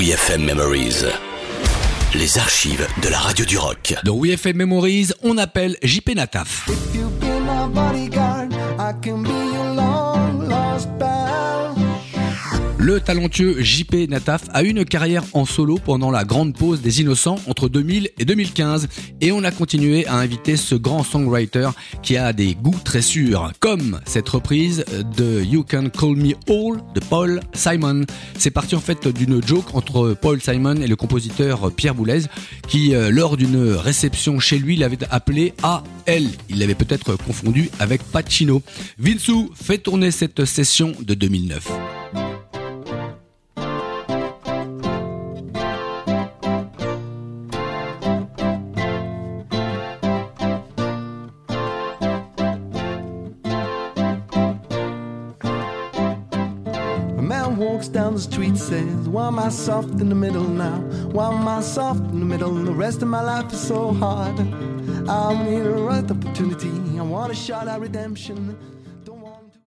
[0.00, 1.04] WeFM Memories.
[2.14, 3.94] Les archives de la radio du rock.
[4.02, 6.66] Dans WeFM Memories, on appelle JP Nataf.
[6.68, 9.99] If you've been my bodyguard, I can be your long lost pal.
[12.82, 17.02] Le talentueux JP Nataf a eu une carrière en solo pendant la grande pause des
[17.02, 18.88] Innocents entre 2000 et 2015
[19.20, 21.68] et on a continué à inviter ce grand songwriter
[22.02, 26.80] qui a des goûts très sûrs, comme cette reprise de You Can Call Me All
[26.94, 28.06] de Paul Simon.
[28.38, 32.22] C'est parti en fait d'une joke entre Paul Simon et le compositeur Pierre Boulez
[32.66, 36.24] qui, euh, lors d'une réception chez lui, l'avait appelé AL.
[36.48, 38.62] Il l'avait peut-être confondu avec Pacino.
[38.98, 41.68] Vinsou fait tourner cette session de 2009.
[57.30, 60.80] Man walks down the street, says, Why am I soft in the middle now?
[61.12, 62.56] Why am I soft in the middle?
[62.56, 64.36] And The rest of my life is so hard.
[65.08, 66.72] I need a right opportunity.
[66.98, 68.58] I want a shot at redemption.